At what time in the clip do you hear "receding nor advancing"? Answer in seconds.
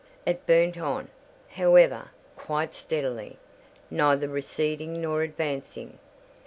4.27-5.99